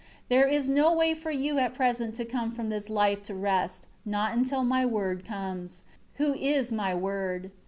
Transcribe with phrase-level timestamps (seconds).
[0.31, 3.35] 11 There is no way for you at present to come from this life to
[3.35, 5.83] rest, not until My Word comes,
[6.15, 7.51] who is My Word.